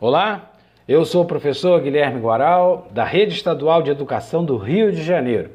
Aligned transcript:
Olá, 0.00 0.52
eu 0.86 1.04
sou 1.04 1.24
o 1.24 1.26
professor 1.26 1.80
Guilherme 1.80 2.20
Guaral, 2.20 2.86
da 2.92 3.02
Rede 3.02 3.34
Estadual 3.34 3.82
de 3.82 3.90
Educação 3.90 4.44
do 4.44 4.56
Rio 4.56 4.92
de 4.92 5.02
Janeiro. 5.02 5.50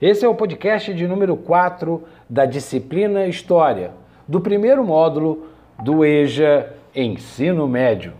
Esse 0.00 0.24
é 0.24 0.28
o 0.28 0.34
podcast 0.34 0.94
de 0.94 1.06
número 1.06 1.36
4 1.36 2.02
da 2.26 2.46
disciplina 2.46 3.26
História, 3.26 3.90
do 4.26 4.40
primeiro 4.40 4.82
módulo 4.82 5.48
do 5.78 6.06
EJA 6.06 6.72
Ensino 6.94 7.68
Médio. 7.68 8.14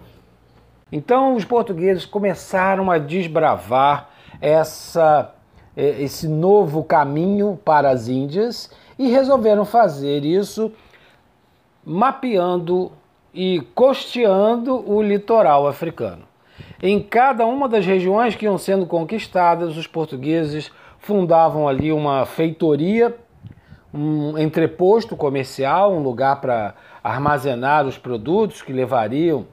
Então, 0.92 1.34
os 1.34 1.46
portugueses 1.46 2.04
começaram 2.04 2.90
a 2.90 2.98
desbravar 2.98 4.10
essa, 4.42 5.34
eh, 5.74 6.02
esse 6.02 6.28
novo 6.28 6.84
caminho 6.84 7.58
para 7.64 7.88
as 7.88 8.08
Índias 8.08 8.70
e 8.98 9.08
resolveram 9.08 9.64
fazer 9.64 10.22
isso 10.22 10.70
mapeando 11.82 12.92
e 13.36 13.60
costeando 13.74 14.82
o 14.90 15.02
litoral 15.02 15.68
africano. 15.68 16.22
Em 16.82 16.98
cada 16.98 17.44
uma 17.44 17.68
das 17.68 17.84
regiões 17.84 18.34
que 18.34 18.46
iam 18.46 18.56
sendo 18.56 18.86
conquistadas, 18.86 19.76
os 19.76 19.86
portugueses 19.86 20.72
fundavam 20.98 21.68
ali 21.68 21.92
uma 21.92 22.24
feitoria, 22.24 23.14
um 23.92 24.38
entreposto 24.38 25.14
comercial, 25.14 25.92
um 25.92 26.02
lugar 26.02 26.40
para 26.40 26.74
armazenar 27.04 27.86
os 27.86 27.98
produtos 27.98 28.62
que 28.62 28.72
levariam 28.72 29.46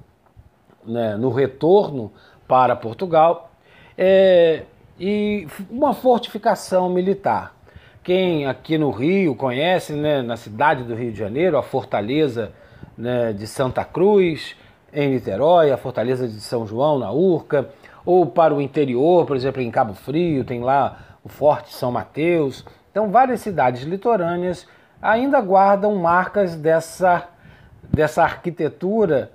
né, 0.86 1.18
no 1.18 1.30
retorno 1.30 2.10
para 2.48 2.78
Portugal, 2.78 3.52
é, 3.98 4.64
e 4.98 5.46
uma 5.70 5.94
fortificação 5.94 6.90
militar. 6.90 7.54
Quem 8.02 8.46
aqui 8.46 8.78
no 8.78 8.92
Rio 8.92 9.36
conhece, 9.36 9.92
né, 9.92 10.22
na 10.22 10.38
cidade 10.38 10.84
do 10.84 10.96
Rio 10.96 11.12
de 11.12 11.20
Janeiro, 11.20 11.58
a 11.58 11.64
fortaleza 11.64 12.54
né, 12.98 13.34
de 13.34 13.48
Santa 13.48 13.84
Cruz, 13.84 14.56
em 14.94 15.10
Niterói, 15.10 15.72
a 15.72 15.78
Fortaleza 15.78 16.28
de 16.28 16.40
São 16.40 16.66
João, 16.68 17.00
na 17.00 17.12
Urca, 17.12 17.70
ou 18.06 18.26
para 18.26 18.54
o 18.54 18.62
interior, 18.62 19.26
por 19.26 19.36
exemplo, 19.36 19.62
em 19.62 19.72
Cabo 19.72 19.94
Frio, 19.94 20.44
tem 20.44 20.62
lá 20.62 21.00
o 21.24 21.30
Forte 21.30 21.74
São 21.74 21.92
Mateus. 21.92 22.66
Então, 22.92 23.10
várias 23.10 23.42
cidades 23.42 23.84
litorâneas 23.84 24.68
ainda 25.02 25.42
guardam 25.42 25.96
marcas 25.96 26.56
dessa, 26.56 27.28
dessa 27.84 28.24
arquitetura 28.24 29.32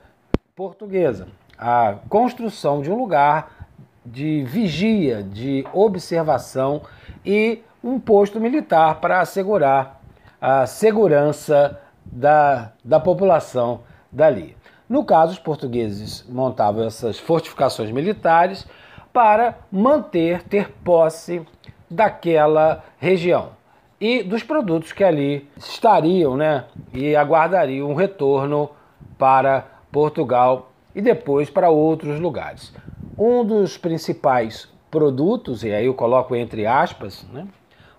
portuguesa. 0.55 1.29
A 1.59 1.97
construção 2.09 2.81
de 2.81 2.91
um 2.91 2.97
lugar 2.97 3.69
de 4.05 4.45
vigia, 4.45 5.23
de 5.23 5.67
observação 5.73 6.83
e 7.25 7.63
um 7.83 7.99
posto 7.99 8.41
militar 8.41 9.01
para 9.01 9.21
assegurar 9.21 10.01
a 10.41 10.67
segurança 10.67 11.79
da, 12.11 12.73
da 12.85 12.99
população 12.99 13.81
dali. 14.11 14.57
No 14.89 15.05
caso, 15.05 15.33
os 15.33 15.39
portugueses 15.39 16.25
montavam 16.29 16.87
essas 16.87 17.19
fortificações 17.19 17.91
militares 17.91 18.67
para 19.13 19.59
manter, 19.71 20.43
ter 20.43 20.71
posse 20.83 21.45
daquela 21.91 22.85
região 22.99 23.59
e 24.01 24.23
dos 24.23 24.43
produtos 24.43 24.93
que 24.93 25.03
ali 25.03 25.49
estariam, 25.57 26.37
né, 26.37 26.65
e 26.93 27.17
aguardariam 27.17 27.91
um 27.91 27.95
retorno 27.95 28.71
para 29.19 29.67
Portugal 29.91 30.71
e 30.95 31.03
depois 31.03 31.51
para 31.51 31.71
outros 31.71 32.21
lugares. 32.21 32.73
Um 33.19 33.45
dos 33.45 33.77
principais 33.77 34.69
produtos, 34.91 35.65
e 35.65 35.73
aí 35.73 35.87
eu 35.87 35.95
coloco 35.95 36.37
entre 36.37 36.67
aspas, 36.67 37.27
né, 37.33 37.47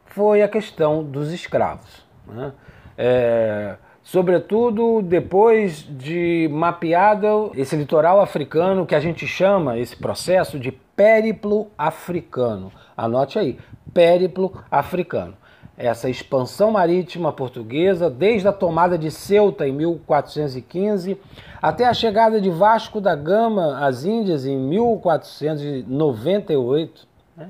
foi 0.06 0.42
a 0.42 0.48
questão 0.48 1.04
dos 1.04 1.32
escravos. 1.32 2.06
Né? 2.26 2.54
É, 2.98 3.76
sobretudo 4.12 5.02
depois 5.04 5.86
de 5.88 6.50
mapeado 6.52 7.52
esse 7.56 7.76
litoral 7.76 8.20
africano 8.20 8.88
que 8.88 8.96
a 8.96 9.00
gente 9.00 9.28
chama 9.28 9.78
esse 9.78 9.96
processo 9.96 10.58
de 10.58 10.72
périplo 10.72 11.68
africano. 11.78 12.72
Anote 12.98 13.38
aí, 13.38 13.60
périplo 13.94 14.52
africano. 14.72 15.38
Essa 15.78 16.10
expansão 16.10 16.72
marítima 16.72 17.32
portuguesa, 17.32 18.10
desde 18.10 18.48
a 18.48 18.52
tomada 18.52 18.98
de 18.98 19.12
Ceuta 19.12 19.68
em 19.68 19.72
1415 19.72 21.16
até 21.62 21.86
a 21.86 21.94
chegada 21.94 22.42
de 22.42 22.50
Vasco 22.50 23.00
da 23.00 23.16
Gama 23.16 23.86
às 23.86 24.06
Índias 24.06 24.44
em 24.44 24.58
1498, 24.58 27.08
né? 27.38 27.50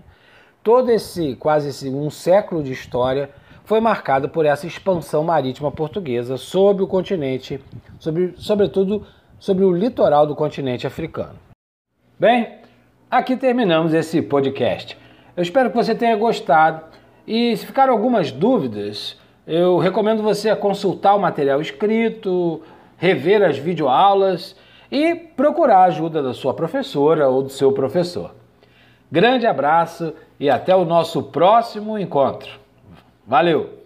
todo 0.62 0.92
esse 0.92 1.38
quase 1.38 1.70
esse, 1.70 1.90
um 1.90 2.10
século 2.10 2.62
de 2.62 2.74
história 2.74 3.30
foi 3.70 3.80
marcada 3.80 4.28
por 4.28 4.48
essa 4.48 4.66
expansão 4.66 5.24
marítima 5.24 5.72
portuguesa 5.72 6.38
sobre 6.38 6.82
o 6.82 6.88
continente, 6.88 7.64
sobre, 8.00 8.34
sobretudo 8.36 9.06
sobre 9.38 9.64
o 9.64 9.72
litoral 9.72 10.26
do 10.26 10.36
continente 10.36 10.88
africano. 10.88 11.36
Bem, 12.18 12.62
aqui 13.12 13.38
terminamos 13.38 13.94
esse 13.94 14.24
podcast. 14.24 14.98
Eu 15.38 15.44
espero 15.44 15.70
que 15.70 15.76
você 15.76 15.94
tenha 15.94 16.16
gostado 16.16 16.82
e 17.28 17.56
se 17.56 17.64
ficaram 17.64 17.94
algumas 17.94 18.32
dúvidas, 18.32 19.16
eu 19.46 19.78
recomendo 19.78 20.24
você 20.24 20.56
consultar 20.56 21.14
o 21.14 21.20
material 21.20 21.62
escrito, 21.62 22.64
rever 22.98 23.44
as 23.44 23.60
videoaulas 23.60 24.56
e 24.92 25.14
procurar 25.14 25.82
a 25.82 25.84
ajuda 25.84 26.24
da 26.24 26.34
sua 26.34 26.56
professora 26.56 27.30
ou 27.30 27.44
do 27.44 27.50
seu 27.50 27.72
professor. 27.72 28.34
Grande 29.12 29.46
abraço 29.46 30.12
e 30.40 30.50
até 30.50 30.76
o 30.76 30.84
nosso 30.84 31.22
próximo 31.22 32.00
encontro. 32.00 32.68
Valeu! 33.30 33.79